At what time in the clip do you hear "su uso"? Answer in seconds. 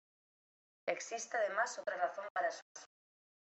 2.49-2.87